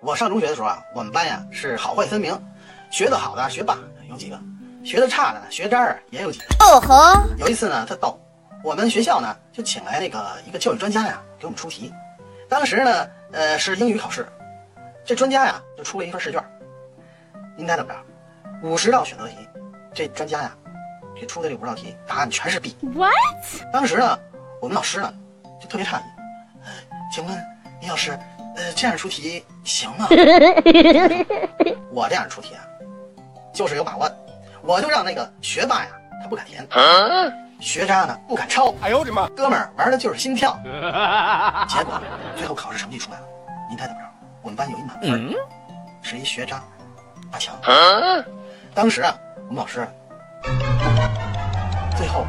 [0.00, 2.32] 我上中学的时候啊，我们班呀是好坏分明，
[2.90, 3.76] 学得好的学霸
[4.08, 4.40] 有几个，
[4.84, 6.46] 学得差的学渣儿也有几个。
[6.60, 8.18] 哦吼，有一次呢，他逗，
[8.64, 11.92] 我们学校呢就请来那个一个教育专家呀给我们出题。
[12.48, 14.26] 当时呢，呃是英语考试，
[15.04, 16.42] 这专家呀就出了一份试卷。
[17.56, 18.00] 您猜怎么着？
[18.62, 19.36] 五十道选择题，
[19.92, 20.56] 这专家呀
[21.14, 22.74] 给出的这五十道题答案全是 B。
[22.80, 23.12] What？
[23.72, 24.18] 当时呢，
[24.62, 25.12] 我们老师呢
[25.60, 26.02] 就特别诧异，
[26.64, 26.70] 呃
[27.12, 27.36] 请问
[27.80, 28.18] 李老师，
[28.56, 30.06] 呃这样出题行吗？
[31.90, 32.62] 我这样出题啊，
[33.52, 34.10] 就是有把握，
[34.62, 35.90] 我就让那个学霸呀
[36.22, 36.66] 他不敢填，
[37.60, 39.28] 学渣呢不敢抄，哎呦我的妈！
[39.36, 40.56] 哥们儿玩的就是心跳。
[41.68, 42.00] 结果
[42.36, 43.24] 最后考试成绩出来了，
[43.68, 44.06] 您猜怎么着？
[44.42, 45.34] 我们班有一满分，
[46.02, 46.62] 是一学渣
[47.32, 47.54] 阿强。
[48.74, 49.14] 当时啊，
[49.48, 49.86] 我们老师
[51.96, 52.24] 最后